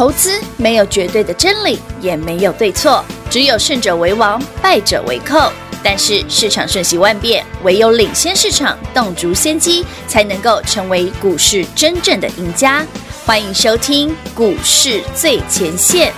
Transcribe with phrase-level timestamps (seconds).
[0.00, 5.52] 投资没有绝对的真理，也没有对错，只有胜者为王，败者为寇。
[5.82, 12.82] 但是市场瞬息万变，唯有领先市场，洞烛先机，才能够成为股市真正的赢家。
[13.26, 16.10] 欢迎收听《股市最前线》。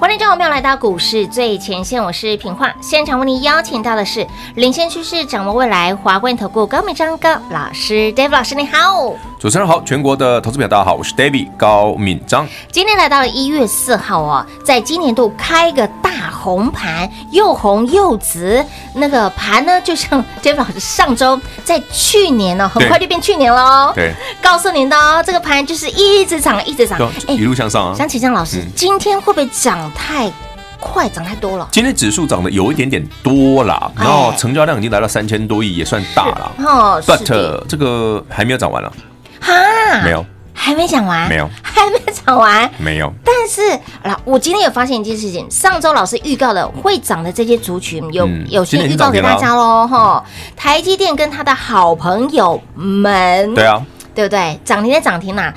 [0.00, 2.74] 欢迎各位朋友来到股市最前线，我是平化。
[2.80, 9.14] 现场为您邀请到的是领先趋势、掌握未来华冠投顾高明章高老师，Dave 老师，你好。
[9.42, 12.46] 主持人好，全国的投资朋友大家好，我是 David 高敏章。
[12.70, 23.92] 今天来到了一月四号哦，在今年度开个大红盘，又红又紫，那个盘呢，就像 David 老师上周在去年呢、哦，很快就变去年了哦。
[23.96, 27.94] 对，告诉您的哦，这个盘就是一直涨，一直涨，一路向上啊。
[27.96, 30.30] 想请教老师，嗯、今天会不会涨太
[30.78, 31.66] 快，涨太多了？
[31.72, 36.52] 今天指数涨得有一点点多啦，然后成交量已经来到三千多亿，也算大了。
[36.58, 38.92] 哦，But 这个还没有涨完了。
[39.42, 40.24] 哈，没有，
[40.54, 43.12] 还没讲完，没有，还没讲完，没有。
[43.24, 50.24] 但是，老我今天有发现一件事情，上周老师预告的会涨的这些族群，有、嗯、有先预告给大家喽，哈。
[50.56, 54.58] 台积电跟他的好朋友们，对啊，对不对？
[54.64, 55.52] 涨停的涨停啦，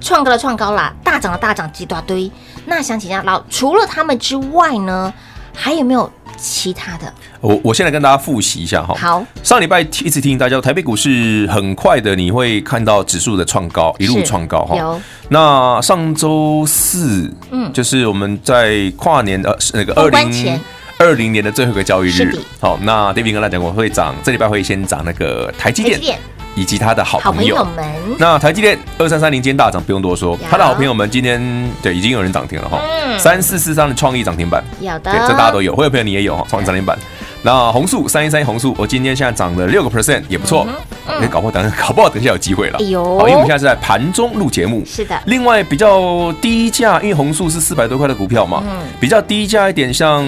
[0.00, 2.30] 创高的创高啦，大涨的大涨，几大堆。
[2.64, 5.12] 那想请教老，除了他们之外呢，
[5.54, 6.10] 还有没有？
[6.38, 8.94] 其他的，我我现在跟大家复习一下哈。
[8.94, 14.76] 好，上礼拜一直提醒大家，台北股市很快的，你会看到指数的创高，一路创高哈。
[14.76, 15.00] 有。
[15.28, 20.60] 那上周四，嗯，就是我们在跨年的那个二零
[20.98, 22.34] 二零年的最后一个交易日。
[22.60, 26.18] 好，那 David 跟大家讲，我会涨，这礼拜会先涨那个台积电。
[26.54, 27.86] 以及他的好朋友，们，
[28.18, 30.38] 那台积电二三三零今天大涨，不用多说。
[30.50, 31.40] 他的好朋友们今天
[31.82, 32.80] 对已经有人涨停了哈，
[33.18, 36.98] 三四四三的创意涨停板，有的，对，这大家都有，会有朋友你也有哈，创意涨停板。
[37.42, 40.66] 那红素三一三一红素，我今天现在涨了六个 percent，也不错。
[41.06, 42.78] 哎，搞不好等，搞不好等一下有机会了。
[42.80, 45.16] 哎呦，因为我们现在是在盘中录节目，是的。
[45.26, 48.64] 另外比较低价，因为红素是四百多块的股票嘛，
[48.98, 50.26] 比较低价一点，像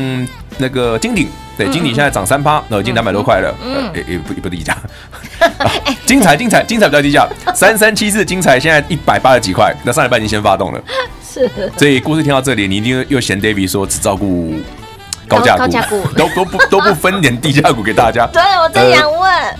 [0.58, 1.28] 那个金鼎，
[1.60, 4.74] 对，金鼎现在涨三趴，那已经两百多块了，呃，也也不也不低价。
[6.06, 10.80] 精彩精彩精彩比较低价，三三七四精彩现在一百八十几块，那上礼拜已经先发动了，
[11.22, 11.50] 是。
[11.76, 14.54] 所以故事听到这里，你一定又嫌 David 说只照顾
[15.28, 18.26] 高价股， 都都不都不分点低价股给大家。
[18.28, 19.58] 对，我正想问，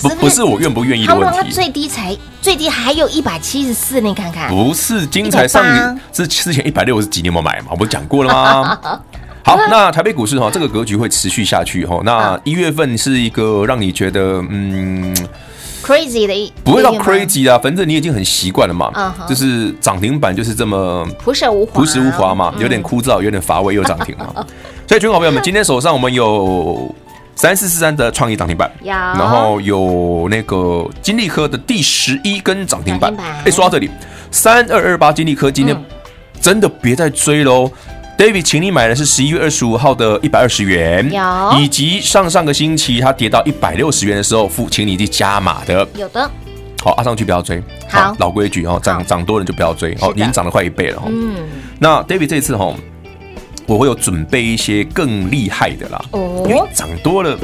[0.00, 7.66] 不不是我愿不愿意的问题，最低才最低还有一百七十四，你看看，不是精彩上年是之前一百六十几，你有没有买嘛？
[7.72, 9.00] 我不是讲过了吗？
[9.46, 12.00] 好，那台北股市哈，这个格局会持续下去哈。
[12.02, 15.14] 那一月份是一个让你觉得嗯
[15.84, 19.14] crazy 的一不会到 crazy 啊，反正你已经很习惯了嘛。
[19.28, 24.32] 就是涨停板就是这么朴实无华，朴实无华嘛，有点枯燥，有点乏味，又涨停嘛。
[24.88, 26.94] 所以，全国朋友们，今天手上我们有
[27.34, 33.14] 三四四三的创意涨停板， 然后有那个金利科的第十一根涨停板。
[33.44, 33.90] 哎，说到这里，
[34.30, 35.76] 三二二八金利科今天
[36.40, 37.70] 真的别再追喽。
[38.16, 46.30] David，请你买的是十一月二十五号的一百二十元，有，以及上上个星期它跌到一百六十元的时候，付，请你去加码的，有的。
[46.80, 51.06] 好，阿上去不要追，好，老规矩哦，涨涨多了就不要追，哦，已经涨了快一倍了哈。
[51.08, 51.34] 嗯，
[51.80, 52.72] 那 David 这次哈，
[53.66, 57.36] 我会有准备一些更厉害的啦，哦，因为涨多了，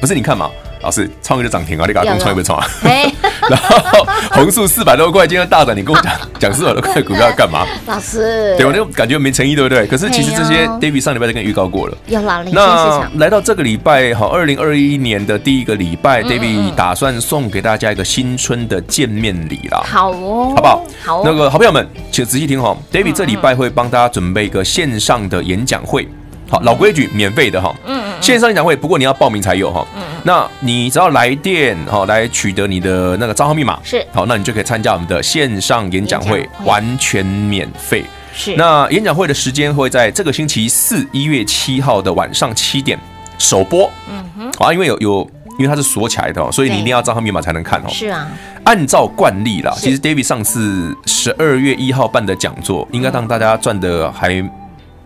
[0.00, 0.50] 不是你看嘛。
[0.82, 1.84] 老师，创业就涨停啊！
[1.86, 2.66] 你赶快创业不创啊？
[3.48, 7.64] 然后红素四百多块，今天大涨，你跟我讲讲四百多块股票要干嘛？
[7.86, 9.86] 老师，对我那种感觉没诚意，对不对？
[9.86, 11.96] 可是其实这些 David 上礼拜就跟你预告过了。
[12.06, 19.82] 有老那来到这个礼拜，好，二零二一年的第一个礼拜，David 打算送给大家一个新春的见面礼啦。
[19.84, 20.84] 好哦，好不好？
[21.04, 21.22] 好。
[21.24, 26.08] 那个好朋友们，请仔细听好，David 这礼拜会帮大家准备一个线上的演讲会。
[26.48, 27.74] 好，老规矩，免费的哈。
[27.84, 28.22] 嗯嗯。
[28.22, 29.84] 线上演讲会，不过你要报名才有哈。
[29.96, 30.02] 嗯。
[30.22, 38.04] 那你只要来电哈，来取得你的那个账号密码是好，那你就可以参加我们的线上演讲会，完全免费。
[38.32, 38.54] 是。
[38.54, 42.96] 那演讲会的时间会在这个星期四一月七号的晚上七点
[43.38, 43.90] 首播。
[44.08, 44.50] 嗯哼。
[44.64, 47.88] 啊，因为有有，因为它是锁起来的，所以你一定要账号密码才能看哦。
[47.88, 48.28] 是啊。
[48.62, 54.48] 按照惯例啦，其实 David 上次十二月一号办的讲座，应该让大家赚的还。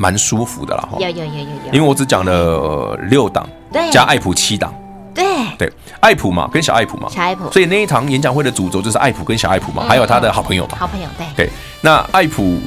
[0.01, 4.73] 蛮舒服的啦，哈，有有有有有，因为我只讲了六档，对，加爱普七档，
[5.15, 5.27] 对。
[5.59, 5.71] 对，
[6.01, 11.27] 爱普嘛，跟小爱普嘛，小爱普，所以那一堂演讲会的主轴就是爱普跟小爱普嘛，还有他的好朋友嘛，好朋友，对。
[11.37, 11.51] 对，
[11.83, 12.59] 那爱普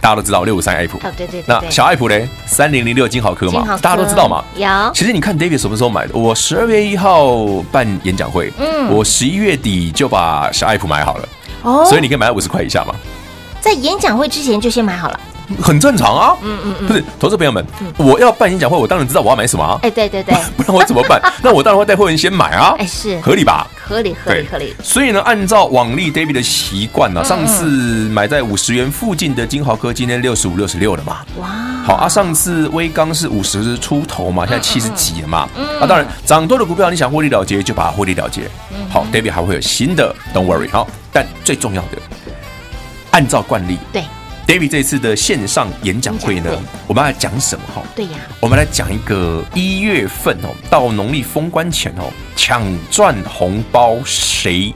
[0.00, 6.18] 大家都知道六五三爱普，对对，那小爱普嘞，三零零六金豪科嘛，大家都知道嘛，有，其实你看 David 什么时候买的？
[6.18, 11.28] 我十二月一号办演讲会，嗯，我十一月底就把小爱普买好了，
[11.62, 12.92] 哦，所以你可以买到五十块以下嘛，
[13.60, 15.20] 在演讲会之前就先买好了。
[15.62, 16.36] 很正常啊。
[16.42, 17.64] 嗯嗯嗯，不是，投资朋友们，
[17.96, 19.78] 我要办演讲会，我当然知道我要买什么啊。
[19.82, 21.20] 哎，对对对， 不然我怎么办？
[21.42, 22.74] 那我当然会带会员先买啊。
[22.78, 23.66] 哎，是合理吧？
[23.86, 24.74] 合理合理合理。
[24.82, 27.64] 所以呢，按照往例 David 的习惯呢，上次
[28.10, 31.18] 买在五十元附近的金豪科，今天六十五、六十六了嘛。
[31.38, 31.48] 哇，
[31.84, 35.48] 好啊，上次威刚是五十出头嘛，现在七十几了嘛。
[35.56, 38.48] 嗯，啊，当然涨多的股票，你想获利了结就把它获利了结。
[38.90, 40.70] 好，David 还会有新的，Don't worry。
[40.70, 41.98] 好，但最重要的，
[43.10, 44.02] 按照惯例，对。
[44.46, 46.50] David 这次的线上演讲会呢，
[46.86, 47.82] 我们要来讲什么哈？
[47.96, 54.74] 对呀，我们来讲一个一月份哦，到农历封关前哦，抢赚红包谁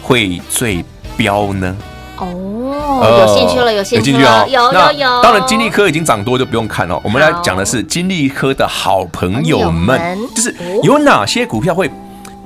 [0.00, 0.84] 会最
[1.16, 1.76] 彪呢？
[2.18, 5.22] 哦，有兴趣了，有兴趣了，有有有。
[5.22, 7.00] 当然，金利科已经涨多就不用看了。
[7.02, 10.54] 我们来讲的是金利科的好朋友们，就是
[10.84, 11.90] 有哪些股票会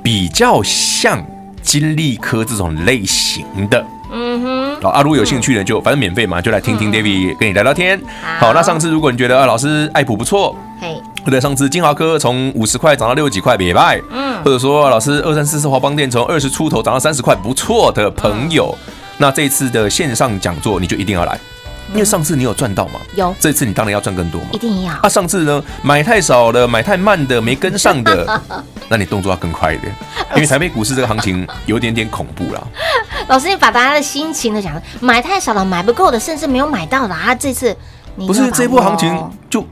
[0.01, 1.23] 比较像
[1.61, 3.85] 金利科这种类型的。
[4.17, 8.01] 嗯哼，好，啊，如果有兴趣的就反正免费嘛，就来听听 David 跟你聊聊天。
[8.39, 10.95] 好，那上次如果你觉得啊，老师爱普不错，嘿，
[11.25, 18.73] 或者上次金豪科从五十块涨到六十几块，别拜，嗯，或者说老师二三四四华邦店从二十出头涨到三十块，不错的朋友，
[19.17, 21.37] 那这次的线上讲座你就一定要来。
[21.93, 22.99] 因为上次你有赚到吗？
[23.15, 24.93] 有，这次你当然要赚更多嘛，一定要。
[25.01, 28.41] 啊，上次呢，买太少了，买太慢的，没跟上的，
[28.89, 29.93] 那你动作要更快一点，
[30.35, 32.61] 因为台北股市这个行情有点点恐怖啦。
[33.29, 37.75] 老师，你把大家的心情都讲了，买太少了，买不够的，甚至没有买到的啊，这次
[38.17, 39.65] 不是这波行情就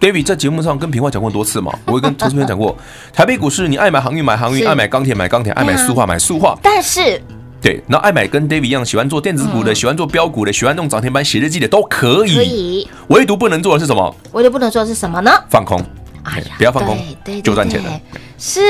[0.00, 2.76] ，David 在节目上跟平话讲过多次嘛， 我会跟投资朋友讲过，
[3.12, 7.22] 台北股市你爱买航运买航运，爱买钢铁买钢铁，爱买塑化买塑化，但是。
[7.62, 12.88] 对，那爱买跟 David 一样喜欢做电子股的，喜欢做标股的，喜欢弄涨停板写日记的都可以，可以。
[13.06, 14.16] 唯独不能做的是什么？
[14.32, 15.30] 唯独不能做的是什么呢？
[15.48, 15.80] 放空。
[16.24, 16.98] 哎呀，不要放空，
[17.42, 18.00] 就赚钱了。
[18.38, 18.60] 是，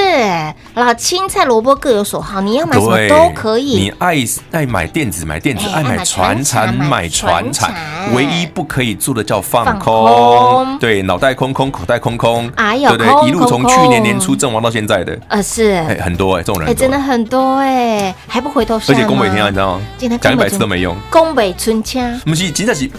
[0.75, 3.76] 老青菜萝卜各有所好，你要买什么都可以。
[3.78, 4.16] 你爱
[4.50, 7.75] 爱买电子买电子，爱买船产买船产，
[8.14, 10.78] 唯一不可以做的叫放空。
[10.78, 12.50] 对，脑袋空空，口袋空空。
[12.56, 18.76] 哎呦，对对，一路从去年年初阵亡到现在的，呃，是，哎，很多哎，这种人，哎，真的很多哎，还不回头。
[18.76, 20.19] 而且宫北天啊，你知道吗？
[20.20, 20.94] 讲一百次都没用。
[21.10, 22.90] 宫北春枪，不是，真的是，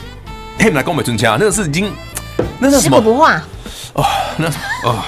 [0.58, 1.92] 嘿，来宫北春枪，那个是已经，
[2.58, 3.00] 那是什么？
[3.00, 3.42] 不化。
[3.94, 4.06] 哦，
[4.38, 4.48] 那
[4.84, 5.04] 哦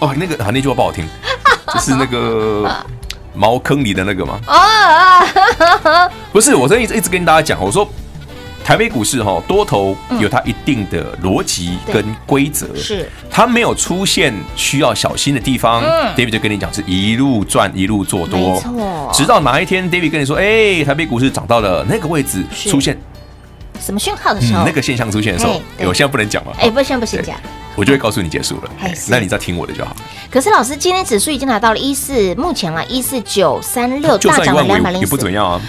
[0.00, 1.06] 哦，那个啊，那句话不好听，
[1.72, 2.70] 就是那个
[3.34, 4.38] 茅坑里的那个吗？
[4.46, 5.24] 啊，
[6.32, 7.88] 不是，我这一直一直跟大家讲，我说
[8.62, 15.82] 台北股市哈多头有它一定的逻辑跟规则，是它没有出现需要小心的地方。
[16.14, 18.62] David 就跟你讲，是一路赚一路做多，
[19.12, 22.98] 直到哪一天 David 跟你说，哎，台北股市涨到了那个位置，出现
[23.80, 26.54] 什么讯号的时候，那个现象出现的时候，我现在不能讲了？
[26.58, 27.34] 哎，不行不行讲。
[27.76, 28.70] 我就会告诉你结束了，
[29.08, 29.96] 那你再听我的就好。
[30.30, 35.60] 可是老师，今天指数已经来到了一四，目前啊一四九三六，大涨了两百零四，也不怎么样啊。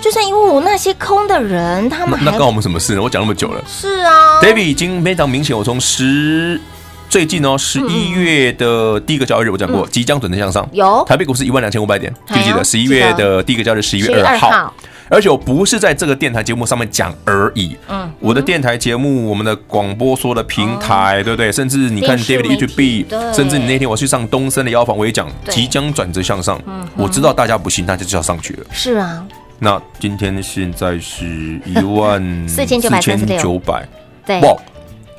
[0.00, 3.02] 就算一五五，那些空的人，他们那关我们什么事呢？
[3.02, 5.56] 我讲那么久了，是啊，David 已经非常明显。
[5.56, 6.60] 我从十
[7.08, 10.68] 最近哦，十一月的第一个交易日，我讲过，即将转正向上。
[10.72, 12.62] 有台北股市一万两千五百点，记不记得？
[12.62, 14.72] 十一月的第一个交易日，十一月二号。
[15.08, 21.52] 而且我不是在这个电台节目上面讲而已，嗯，我的电台节目，我们的广播说的平台，对不对？
[21.52, 26.60] 甚至你看 David 的 YouTube，甚至你那天我去上东森的药房，我也讲即将转折向上。
[26.66, 28.66] 嗯，我知道大家不信，那就就要上去了。
[28.72, 29.24] 是啊，
[29.58, 31.24] 那今天现在是
[31.64, 33.86] 一万 四千九百三十六，九百，
[34.26, 34.56] 对，哇，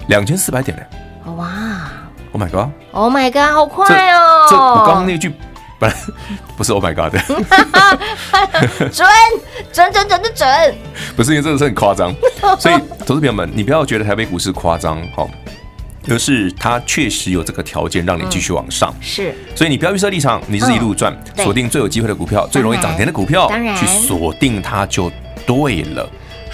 [0.08, 0.84] 两千四百点嘞！
[1.32, 1.50] 哇
[2.34, 4.48] ，Oh my God，Oh my God，好快哦！
[4.50, 5.32] 这我刚刚那句。
[5.80, 5.86] 不
[6.58, 7.14] 不是，Oh my God！
[8.92, 9.08] 准
[9.72, 10.76] 准准准的准，
[11.16, 12.14] 不是因为这个是很夸张，
[12.60, 12.76] 所以
[13.06, 15.30] 投资朋友们，你不要觉得台北股市夸张哦，
[16.10, 18.94] 而是它确实有这个条件让你继续往上。
[19.00, 25.12] 是，所以你不要预设立场，你是一路赚，锁定最有机会的股票，最容易涨停的股票，当然去锁定它就
[25.46, 26.10] 对了。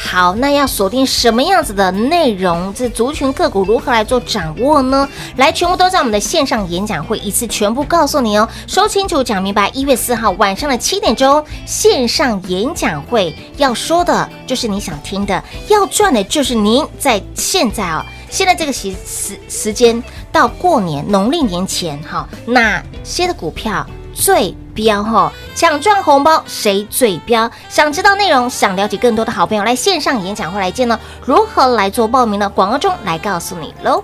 [0.05, 2.72] 好，那要锁定什么样子的内容？
[2.74, 5.07] 这族群个股如何来做掌握呢？
[5.38, 8.48] 来，全部都在我们的线上演讲会，一次全部告诉你哦。
[8.67, 9.69] 说清楚，讲明白。
[9.69, 23.83] 一月四号晚上的七点钟，线上演讲会要说的就是你想听的，要赚的就是您在现在、哦，现在这个时时时间到过年农历年前哈，哪些的股票
[24.13, 27.50] 最飙哈，抢赚红包谁最彪？
[27.69, 31.00] 想知道内容，想了解更多的好朋友来线上演讲会来见呢？
[31.25, 32.50] 如何来做报名呢？
[32.50, 34.03] 广告中来告诉你喽！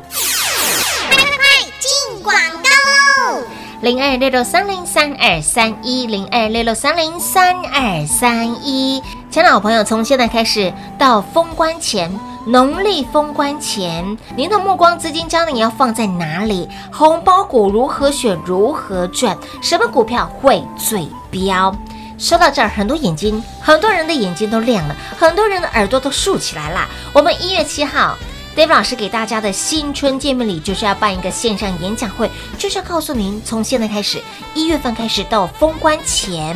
[1.09, 1.45] 快快快
[1.79, 3.41] 进广告！
[3.81, 9.01] 零二六六三零三二三一零二六六三零三二三一，
[9.31, 12.11] 亲爱的朋友，从现在开始到封关前。
[12.45, 16.67] 农历封关前，您的目光资金焦点要放在哪里？
[16.91, 18.39] 红包股如何选？
[18.45, 19.37] 如何赚？
[19.61, 21.75] 什么股票会最标？
[22.17, 26.87] 说到这儿，很多眼睛，很多人的眼睛都亮了，很多人的耳朵都竖起来了。
[27.13, 28.17] 我们一月七号
[28.55, 34.21] ，David 老师给大家的新春见面礼，就是要办一个线上演讲会，就是要告诉您，从现在开始，
[34.53, 36.55] 一月份开始到封关前，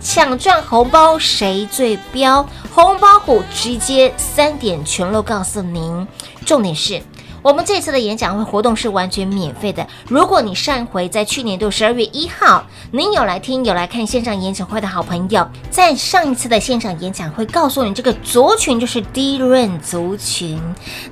[0.00, 2.46] 抢赚红包谁最彪？
[2.72, 6.06] 红包股直接三点全漏告诉您，
[6.46, 7.02] 重点是。
[7.40, 9.86] 我们这次的演讲会活动是完全免费的。
[10.08, 20.60] 如果你上回在去年度十二月一号，您有来听、有来看线上演讲会的好朋友，在上一次的线上演讲会告诉你，这个族群就是 DRAM 族群。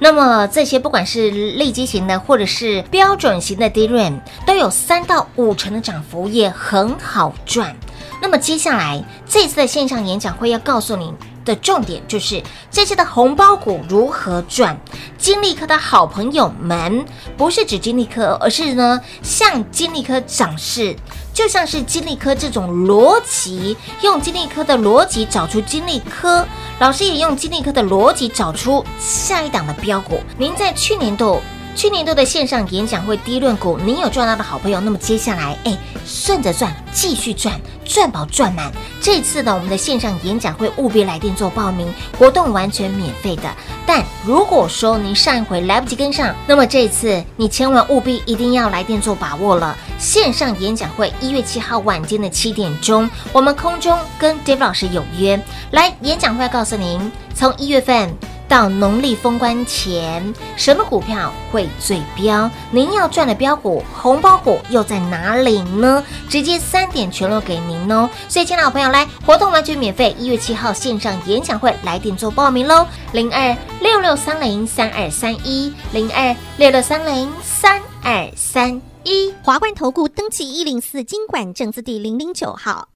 [0.01, 7.75] 那么这些不管是利基型的，或者是标准型的 DRAM，都有三到五成的涨幅，也很好赚。
[8.21, 11.13] 那么接下来这次的线上演讲会要告诉你。
[11.47, 12.43] 的重点就是
[12.73, 14.77] 这次的红包股如何赚。
[15.17, 17.07] 金利科的好朋友们，
[17.37, 20.97] 不是指金利科，而是呢，像金利科涨势，
[21.33, 26.45] 就像是金利科这种逻辑，用金利科的逻辑找出金利科，
[26.81, 30.19] 老师也用金利科的逻辑找出下一档的标股。
[30.37, 31.41] 您在去年度。
[31.77, 38.73] 去年度的线上演讲会低论股，您有赚到的好朋友，那么接下来，哎，顺着赚，继续赚，赚饱赚满。
[38.99, 43.43] 这次呢，我们的线上演讲会务必来电做报名，活动完全免费的。
[43.87, 49.77] 但如果说您上一回来不及跟上，那么这次你千万务必一定要来电做把握了。
[49.99, 55.39] 线上演讲会一月七号晚间的七点钟，我们空中跟 Dave 老师有约。
[55.73, 58.11] 来，演讲会告诉您，从一月份。
[58.49, 62.51] 到农历封关前，什么股票会最飙？
[62.71, 66.05] 您要赚的标股、红包股又在哪里呢？
[66.29, 68.09] 直接三点全落给您哦！
[68.29, 72.87] 所以，亲爱的朋友，来活动完全免费，一月七号线上演讲会来电做报名喽！
[73.13, 79.35] 零二六六三零三二三一，零二六六三零三二三一。
[79.43, 82.89] 华冠投顾登记一零四经管证字第零零九号，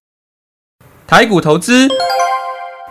[1.06, 1.88] 台股投资。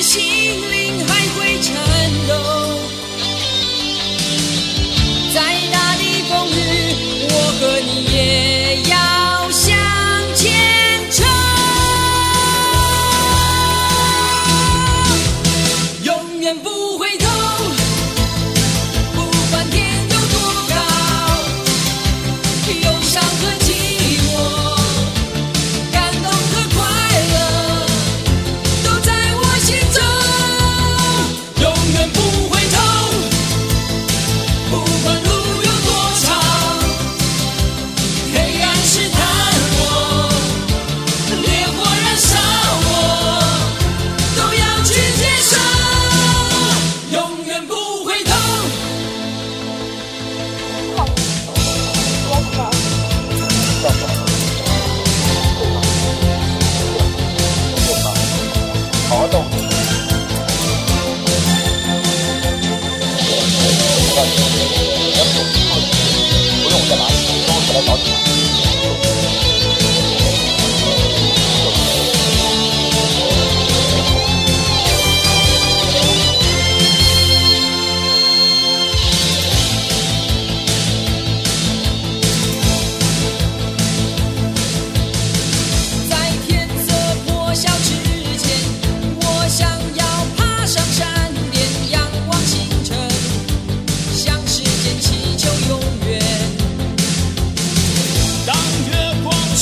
[0.00, 0.22] 心
[0.70, 0.89] 里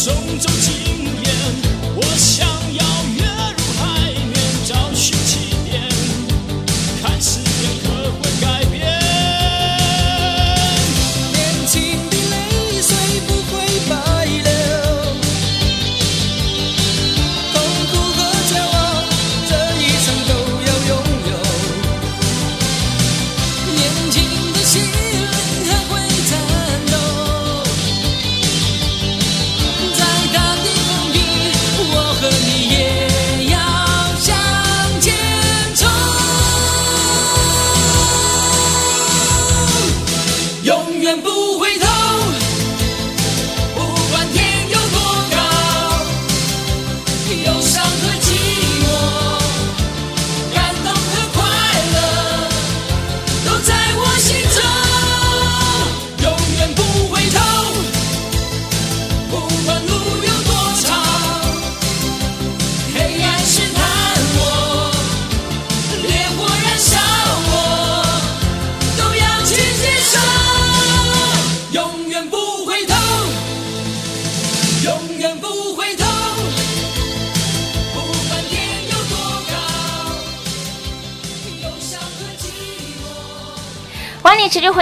[0.08, 0.77] 种种情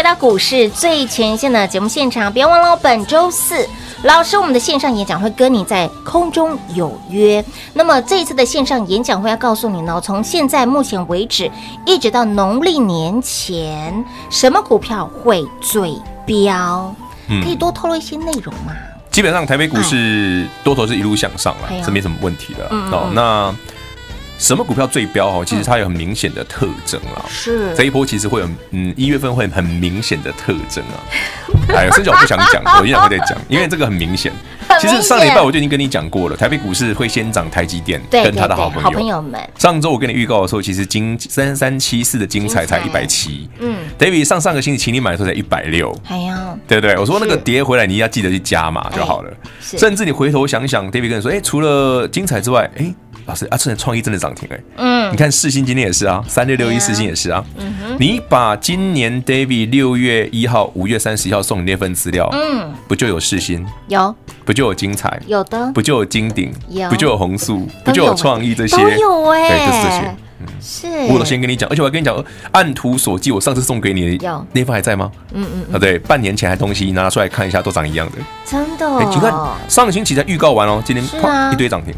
[0.07, 3.69] 到股市最前线的节目现场，别忘了本周四。
[4.05, 7.45] 老师，我们的线上演讲会跟你在空中有约。
[7.73, 11.51] 那么这一次的线上演讲会要告诉你呢，从现在目前为止，
[11.85, 16.95] 一直到农历年前，什么股票会最飙？
[17.27, 18.73] 嗯可以多透露一些内容吗？
[19.11, 22.69] 基本上台北股市多头是一路向上了哎呀，这没什么问题的。
[22.93, 23.53] 哦那
[24.39, 25.45] 什么股票最标哦？
[25.45, 27.25] 其实它有很明显的特征啦。
[27.29, 30.97] 是这一波其实会有，嗯，一月份会很明显的特征啊。
[31.75, 34.33] 哎呀，甚至我不想讲，我一样会再讲，因为这个很明显。
[34.81, 38.85] 其实上礼拜我就已经跟你讲过了，台北股市会先涨台积电跟他的好朋友。
[38.85, 46.97] 好朋友们，上周我跟你预告的时候，其实金三三七四的精彩才一百七，嗯，David 上上个星期请你买的时候才一百六，哎呀，对不对？
[46.99, 49.33] 我说那个是跌回来，你要记得去加码就好了。
[49.61, 52.93] 甚至你回头想想，David 跟你说，哎，除了精彩之外，哎，
[53.27, 55.13] 老师啊，趁创意真的涨停哎，嗯。
[55.13, 57.97] 你看世新今天也是啊，三六六一世新也是啊，嗯哼。
[58.01, 64.15] 你把今年 David 六月一号、五月三十一号送你那份资料，嗯，不就有世新，有。
[64.45, 65.73] 不就有精彩，有的。
[65.73, 66.53] 不就有金鼎？
[66.69, 70.17] 有，不就有红素，不就有创意这些，都有哎、对，就是这些。
[70.61, 75.11] 是，我都先跟你讲，而且我还跟你讲，按图索骥，我上次送给你的那份还在吗？
[75.33, 78.19] 嗯嗯，啊，对，半年前还东西拿出来看一下，都长一样的。
[78.45, 79.33] 真的、哎，你看
[79.69, 81.53] 上个星期才预告完哦，今天啪啊。
[81.53, 81.93] 一堆涨停。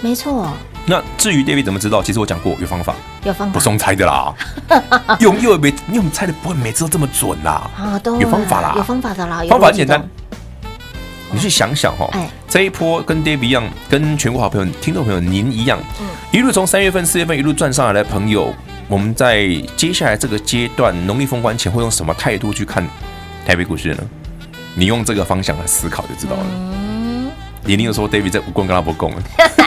[0.00, 0.46] 没错，
[0.86, 2.02] 那至于 David 怎么知道？
[2.02, 2.94] 其实我讲过有方法，
[3.24, 4.34] 有方法不送猜的啦。
[5.20, 7.70] 用又没用猜的不会每次都这么准啦。
[7.76, 10.06] 啊，都有方法啦有方法的啦，方法很简单，
[11.32, 18.52] 你去想想哈、哎，这一波跟 David 一样，跟全国好朋友、听众朋友您一样，嗯一路从三月份、四月份一路赚上来的朋友，
[18.88, 22.86] 我们在接下来这个阶段，农历封关前会用什么态度去看
[23.46, 24.02] 台北股市呢？
[24.74, 26.83] 你用这个方向来思考就知道了。
[27.64, 29.12] 嗯，你一定说 David 在武功跟他不共，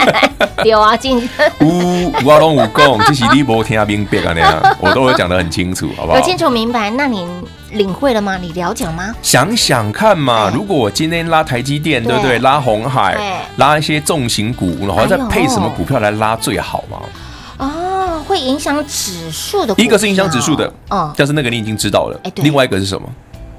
[0.63, 1.17] 有啊，今
[1.61, 6.23] 武 我拢武功，这是你无听明白啊那样，我都会讲得很清楚，好不好有？
[6.23, 7.27] 清楚明白，那你
[7.71, 8.37] 领会了吗？
[8.39, 9.13] 你了解了吗？
[9.21, 12.39] 想想看嘛哎，如果我今天拉台积电，对对不对？
[12.39, 16.97] 拉红海，拉一些重型股，然后再配什么股票来拉最好嘛？
[17.57, 22.29] 哦，会影响指数的，一个是影响指数的，哦，但是那个你已经知道了哎。
[22.31, 23.07] 对另外一个是什么？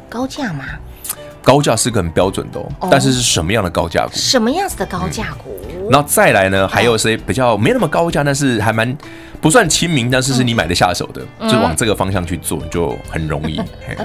[0.09, 0.65] 高价嘛，
[1.43, 4.11] 高价是个很标准的哦哦，但是是什么样的高价股？
[4.15, 5.59] 什么样子的高价股？
[5.91, 8.97] 然后再来呢，还有些比较没那么高价，但是还蛮
[9.41, 13.59] 不算亲民，但是是你买得下手的，嗯就往这个方向去做，你就很容易。
[13.87, 13.97] 嘿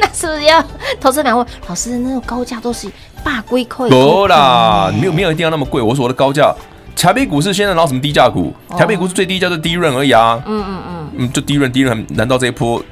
[0.00, 0.64] 那是不是要
[1.00, 1.98] 投资人问老师？
[1.98, 2.90] 那种高价都是
[3.22, 3.88] 霸龟块？
[3.90, 5.82] 不啦，没有没有一定要那么贵。
[5.82, 6.52] 我说我的高价，
[6.96, 8.52] 台北股市现在拿什么低价股？
[8.70, 10.42] 台北股市最低价就低润而已啊。
[10.46, 12.82] 嗯嗯嗯，嗯，就低润低润，难道这一波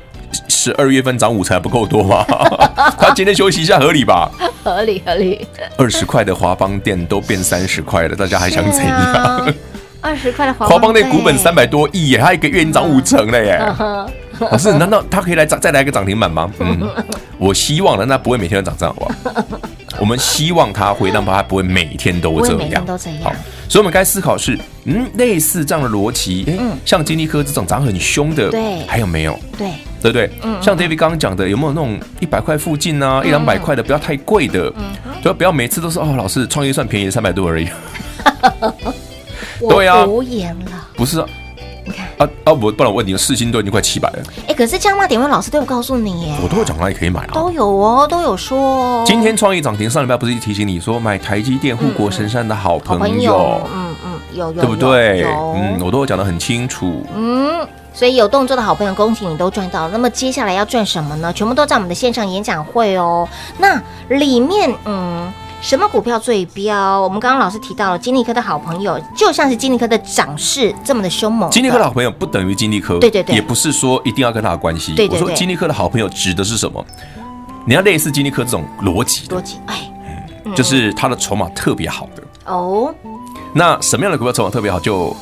[0.64, 2.24] 十二月份涨五成还不够多吗？
[2.98, 4.30] 他今天休息一下合理吧？
[4.62, 5.46] 合理合理。
[5.76, 9.54] 二十块的华邦店都变三十块了，大家还想怎样？
[10.00, 13.60] 二十块的华华邦店股本三百多亿耶，它一个月已经涨五成了耶。
[14.40, 16.50] 老师，难道他可以来涨再来一个涨停板吗？
[16.60, 16.80] 嗯，
[17.36, 19.68] 我希望呢，那不会每天都涨这样，好不好？
[20.00, 23.20] 我们希望他会让他不会每天都这样，每天都这样。
[23.22, 23.32] 好，
[23.68, 29.38] 所以我们该思考是，嗯，类似这样的逻辑，哎，像金立科这种涨很凶的，对，还有没有？
[29.56, 29.68] 对，
[30.04, 30.30] 对不对？
[30.42, 34.70] 嗯，像 David 刚刚讲的，有没有那种一百块附近啊，一两百块的，不要太贵的，
[35.22, 37.66] 就不要每次都是哦，老师创业算便宜三百多而已。
[39.66, 41.24] 对呀，无言了，不是。
[41.86, 42.52] 你看啊啊！
[42.52, 44.18] 我不然我问你，四星都已经快七百了。
[44.48, 49.04] 哎，可是加码点位老师都有告诉你耶，我都有讲哪里可以买啊，都有哦，都有说哦。
[49.06, 55.24] 今天创意涨停，上礼拜不是提醒你说买台积电护国神山的好朋友，嗯嗯，有有对不对？
[55.24, 57.04] 嗯，我都会讲的很清楚。
[57.14, 59.88] 嗯，所以有动作的好朋友，恭喜你都赚到。
[59.88, 61.32] 那么接下来要赚什么呢？
[61.32, 63.26] 全部都在我们的线上演讲会哦。
[63.58, 65.32] 那里面，嗯。
[65.62, 67.00] 什么股票最标？
[67.00, 71.50] 我们刚刚老师提到了金立科的好朋友，就像是金立科的涨势这么的凶猛。
[71.50, 74.92] 金立科的好朋友不等于金立科，对对对，也不是说一定要跟他的关系。
[74.92, 76.84] 对对对，我说金立科的好朋友指的是什么？
[77.66, 79.90] 你要类似金立科这种逻辑，逻辑，哎，
[80.44, 82.94] 嗯，就是他的筹码特别好的哦。
[83.54, 84.78] 那什么样的股票筹码特别好？
[84.78, 85.16] 就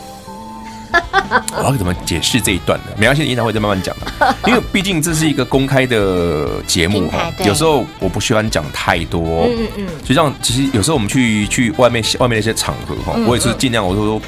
[1.57, 2.87] 我要怎么解释这一段呢？
[2.97, 4.37] 没关系，演讲会再慢慢讲吧。
[4.47, 9.47] 因为毕竟这是一个公开的节目哈，有时候我不喜欢讲太多。
[9.49, 14.21] 嗯嗯，实际上，其实有时候我们去去外面外面的一些场合哈，我也是尽量我说，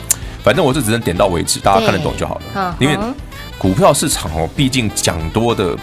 [0.42, 2.76] 反正我是只能点到为止，大家看得懂就好了。
[2.80, 2.96] 因为
[3.58, 5.76] 股票市场哦，毕竟讲多的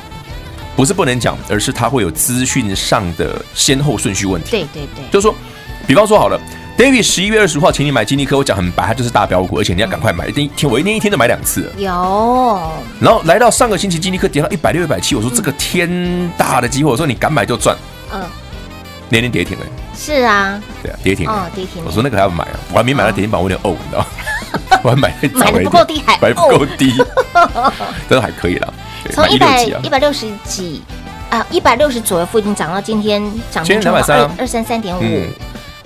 [0.75, 4.49] 不是不能讲，而是它会有资讯上的先后顺序问题。
[4.51, 5.35] 对对对，就是说，
[5.85, 6.39] 比方说好了。
[6.81, 11.71] David 十一月二十五号，请你买金立科，我讲很白，它就是大标股，而且你要赶快买，一天我一天一天都买两次。
[11.77, 11.91] 有，
[12.99, 15.87] 然后来到上个星期，金立科跌到一百六、一百七，我说这个天
[16.35, 17.77] 大的机会，我说你敢买就赚。
[18.11, 18.23] 嗯，
[19.09, 19.65] 那天跌停了。
[19.95, 21.29] 是啊，对啊，跌停。
[21.29, 21.83] 哦，跌停。
[21.85, 24.05] 我说那个还要买啊，我还没买到跌停板，我有点呕，你知道吗？
[24.81, 26.95] 我还买的买的不够低，还买不够低，
[28.09, 28.73] 但是还可以了。
[29.13, 30.81] 从一百一百六十几
[31.29, 35.27] 啊，一百六十左右附近涨到今天涨停两百三二三三点五，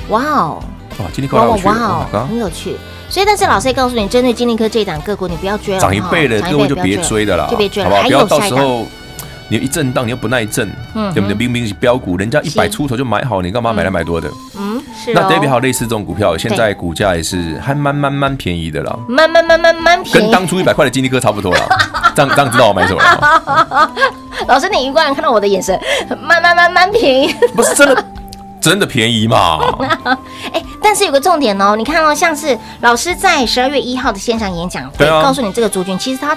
[0.07, 0.63] 哇哦！
[0.99, 2.75] 哇，金立科好有趣，很有趣。
[3.07, 5.79] 所以，但是老师也告诉你，针对金立科这一档个股，你不要追了。
[5.79, 8.07] 涨一倍的各位就别追的了，就别追了，好不好？
[8.07, 8.85] 不要到时候
[9.47, 10.67] 你一震荡，你又不耐震，
[11.13, 11.35] 对不对？
[11.35, 14.27] 明明是标股，人家一百出头就买好，你干嘛买来买多的？
[14.57, 15.13] 嗯，是。
[15.13, 21.61] 那 David 还有类似这种股票，现在股价也是还蛮蛮蛮便宜的了，蛮蛮蛮蛮蛮便宜，跟当初一百块的金立科差不多了。
[22.15, 23.91] 这样这样知道我买什么了？
[24.47, 25.79] 老师，你一贯看到我的眼神，
[26.21, 28.03] 蛮蛮蛮蛮便宜，不是真的。
[28.65, 29.59] 真的便宜嘛？
[30.51, 36.35] 哎，但是有个重点哦，你看哦，像是老师在十二月一号的现场演讲会，告诉你这个族群，其实他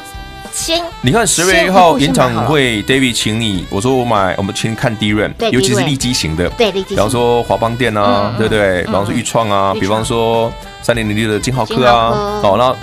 [0.53, 8.83] 先你看十月一号演唱会，David 请你，我说我买，我们先看 DRAM，尤其是利基型的，对，利基型，比方说华邦店啊，对不对？
[8.83, 12.77] 比方说钰创啊，比方说三零零六的金浩科啊，好，那。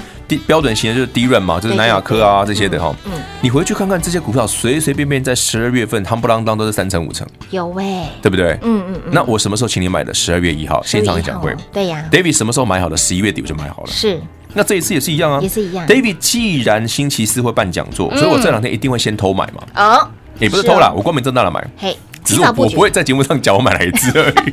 [0.47, 2.95] 标准型的就是 DRAM 嘛，就是南亚科啊这些的哈。
[3.05, 3.11] 嗯，
[3.41, 7.27] 你回去看看这些股票，随随便便在十二月份，夯不啷当都是三成五成。
[7.51, 8.57] 有喂，对不对？
[8.63, 9.01] 嗯嗯。
[9.11, 10.13] 那我什么时候请你买的？
[10.13, 11.55] 十二月一号线上演讲会。
[11.71, 12.03] 对呀。
[12.11, 12.97] David 什么时候买好的？
[12.97, 13.87] 十一月底我就买好了。
[13.89, 14.19] 是。
[14.53, 15.39] 那这一次也是一样啊。
[15.41, 15.85] 也是一样。
[15.85, 19.63] David 既然星期四会办讲座，所以我这两天一定会先偷买嘛。
[19.75, 20.09] 哦。
[20.39, 21.65] 也不是偷啦，我光明正大的买。
[21.77, 21.95] 嘿。
[22.25, 24.51] 只是我不会在节目上讲我买哪一支而已。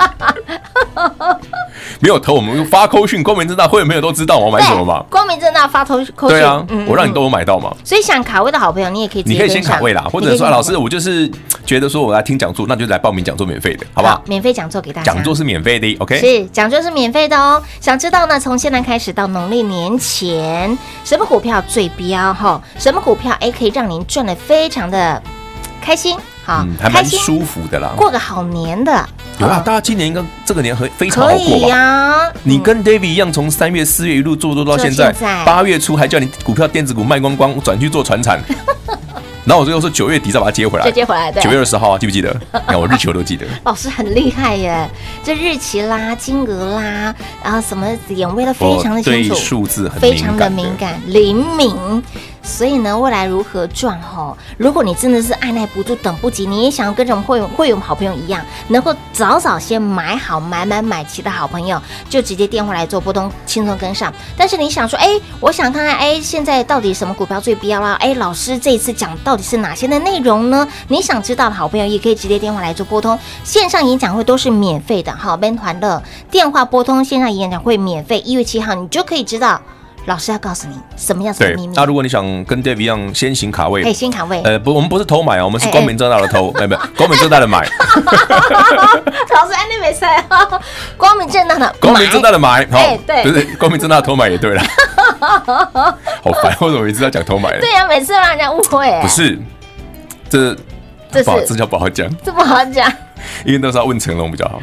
[2.00, 5.04] 没有投，我们发扣讯，光明正大，会员朋友都知道我买什么嘛。
[5.08, 7.72] 光明正大发偷扣讯，对啊，我让你都有买到嘛。
[7.85, 11.30] 所以想卡位的好朋友，你也可以，你可以先卡位啦，或者说老师，我就是
[11.64, 14.20] 觉得说我来听讲座，那就来报名讲座，免费的，好不好？
[14.26, 16.18] 免费讲座给大家，讲座是免费的，OK？
[16.18, 17.62] 是讲座是免费的哦。
[17.80, 18.38] 想知道呢？
[18.38, 22.61] 从现在开始到农历年前，什么股票最标哈？
[22.78, 25.22] 什么股票哎可以让您赚的非常的
[25.83, 26.16] 开心？
[26.45, 29.09] 好，还蛮舒服的啦，过个好年的。
[29.38, 32.33] 有啊，大家今年应该这个年很非常好过吧？
[32.42, 35.12] 你跟 David 一样，从三月、四月一路做做到现在，
[35.45, 38.40] 八月初还叫你股票电子股卖光光，转去做船产。
[39.45, 41.33] 然后我最后说九月底再把它接回来，再接回来。
[41.33, 42.33] 对，九月二十号记不记得？
[42.64, 43.45] 看 我日期我都记得。
[43.64, 44.88] 老师很厉害耶，
[45.25, 51.75] 这日期啦、金额啦，然后什么点位都非常的清楚，对数字很非常的敏感灵敏。
[52.42, 54.37] 所以呢，未来如何赚哈？
[54.59, 64.12] 如果你真的是按捺不住、等不及，你也想要跟着我们会员会员好朋友一样，能够早早先买好、买买买齐的好朋友，就直接电话来做拨通，轻松跟上。
[64.37, 67.94] 但是你想说，哎，我想看看，哎，现在到底什么股票最标啦？
[68.00, 70.66] 哎，老师这一次讲到底是哪些的内容呢？
[70.88, 79.61] 你想知道的好朋友也可以直接电话来做拨通，线上演讲会都是免费的，好，Ben 团的电话拨通线上演讲会免费，一月七号你就可以知道。
[80.06, 81.74] 老师要告诉你什么样子的秘密。
[81.76, 84.40] 那如果你想跟 David 一样先行卡位，可以先卡位。
[84.42, 87.60] 呃，不，我们不是偷买啊，我们是光明正大的偷， 没有光明正大的买。
[89.30, 90.46] 老师，安利没赛啊，
[90.96, 94.62] 光明正大的， 光明正大的买，好，对，不是光明正大的偷买也对了。
[95.20, 97.58] 好烦，为什么每次要讲偷买？
[97.60, 98.90] 对呀、啊，每次让人家误会。
[99.00, 99.38] 不是，
[100.28, 100.56] 这
[101.12, 102.92] 这不好，这叫不好讲，这不好讲，
[103.44, 104.60] 因为都是要问成龙比较好。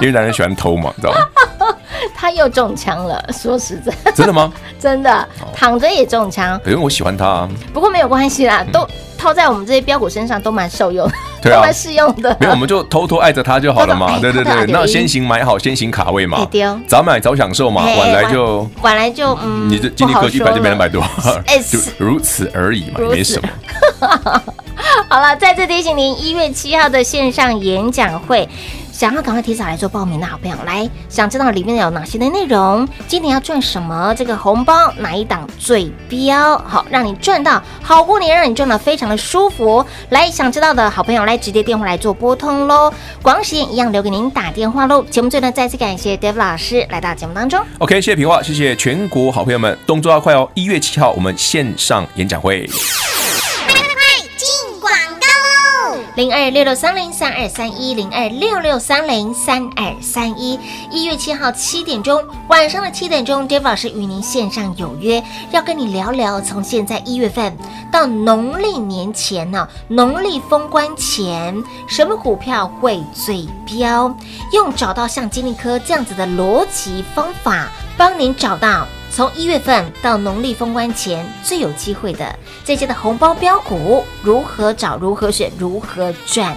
[0.00, 1.74] 因为男人喜欢偷嘛，你知道吗？
[2.14, 4.52] 他又中枪了，说实在，真的吗？
[4.78, 6.60] 真的，躺着也中枪。
[6.66, 7.48] 因为我喜欢他啊。
[7.72, 8.86] 不过没有关系啦，都
[9.18, 11.10] 套在我们这些标股身上都蛮受用，
[11.42, 12.34] 都蛮适用的。
[12.40, 14.18] 没有，我们就偷偷爱着他就好了嘛。
[14.20, 16.46] 对 对对，那先行买好，先行卡位嘛。
[16.86, 21.02] 早买早享受嘛，晚来就晚来就嗯，你这今天格局摆就没两百多，
[21.68, 23.48] 就如此而已嘛，没什么。
[25.08, 28.48] 好了，再次提醒您，一月七号的线上演讲会。
[28.90, 32.88] 想要赶快提早来做报名的好朋友，来想知道里面有哪些的内容？
[33.06, 34.12] 今年要赚什么？
[34.16, 36.58] 这个红包哪一档最标？
[36.66, 39.84] 好，让你赚到好过年，让你赚到非常舒服。
[40.10, 42.92] 来，想知道的好朋友，来直接电话来做拨通喽。
[43.22, 45.02] 广告时间一样留给您打电话喽。
[45.04, 47.60] 节目最后呢，再次感谢 Dave 老师来到节目当中。
[47.78, 50.48] OK，谢谢平话，谢谢全国好朋友们，动作要快哦！
[50.54, 52.68] 一月七号我们线上演讲会。
[56.18, 60.58] 零二六六三零三二三一零二六六三零三二三一，
[60.90, 67.56] 一月七号七点钟，晚上的七点钟，David 老师与您线上有约，要跟你聊聊从现在一月份
[67.92, 74.12] 到农历年前呢，农历封关前，什么股票会最飙？
[74.52, 78.88] 用找到像金立科这样子的逻辑方法，帮您找到。
[79.18, 84.96] 从一月份到农历封关前最有机会的这些的红包标股，如何找？
[84.96, 85.50] 如何选？
[85.58, 86.56] 如何赚？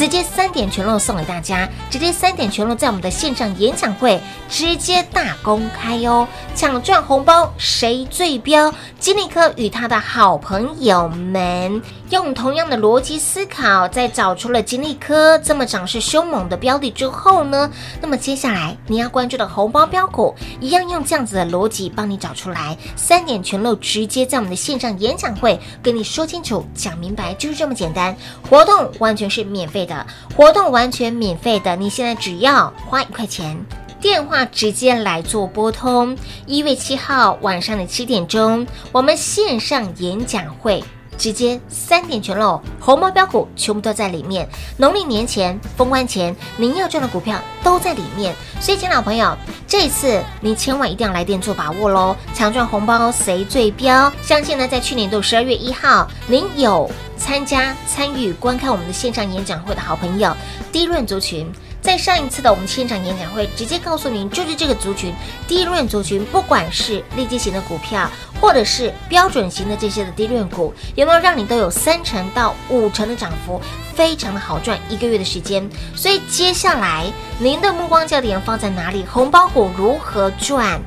[0.00, 6.26] 直接三点全漏送给大家，直接三点全漏在我们的线上演讲会直接大公开哦！
[6.54, 8.72] 抢赚红包谁最标？
[8.98, 28.16] 金立科与他的好朋友们用同样的逻辑思考，在找出了金立科这么涨势凶猛的标的之后呢，那么接下来你要关注的红包标股，一样用这样子的逻辑帮你找出来，三点全漏直接在我们的线上演讲会跟你说清楚、讲明白，就是这么简单。
[28.48, 30.06] 活动完全是免费的。
[30.36, 33.58] 活动完全免费的，你现在只要花一块钱，
[34.00, 36.16] 电话直接来做拨通。
[36.46, 40.82] 一月七号晚上的七点钟，我们线上演讲会。
[41.20, 44.48] 直接三点全漏，红包标股全部都在里面。
[44.78, 48.34] 农历年前封关前，您要赚的股票都在里面。
[48.58, 49.36] 所以，亲老朋友，
[49.68, 52.16] 这一次你千万一定要来电做把握喽！
[52.32, 54.10] 抢赚红包谁最标？
[54.22, 60.34] 相信呢，在去年度十二月一号，您有参加参与观看我们的线上演讲会的好朋友，
[60.72, 61.46] 低润族群。
[61.82, 65.14] 在上一次的我们现场演讲会，直接告诉您，就是这个族群，
[65.48, 68.08] 低润族群，不管是利基型的股票，
[68.40, 73.60] 或者是标准型的这些的低润股，有没有让你都有三成到五成的涨幅，
[73.94, 75.66] 非常的好赚，一个月的时间。
[75.96, 79.04] 所以接下来您的目光焦点放在哪里？
[79.10, 80.80] 红包股如何赚？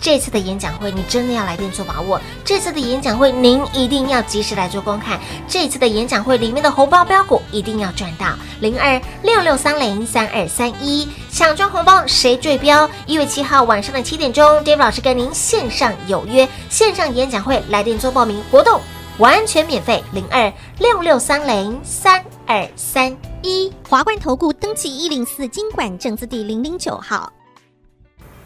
[0.00, 2.20] 这次的演讲会，你真的要来电做把握。
[2.44, 5.20] 这次的演讲会，您一定要及时来做观看。
[5.46, 12.88] 这次的演讲会里面的红包标股一定要赚到零二六六三零三二三一，抢赚红包谁最标？
[13.06, 18.80] 一月七号晚上的七点钟，David 老师跟您线上有约，线上演讲会来电做报名活动，
[19.18, 20.02] 完全免费。
[20.12, 27.30] 零二六六三零三二三一，华冠投顾登记一零四金管证字第零零九号，